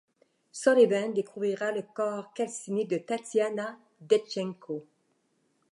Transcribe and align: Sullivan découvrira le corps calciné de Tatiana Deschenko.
Sullivan 0.51 1.13
découvrira 1.13 1.71
le 1.71 1.83
corps 1.83 2.33
calciné 2.33 2.85
de 2.85 2.97
Tatiana 2.97 3.77
Deschenko. 3.99 4.87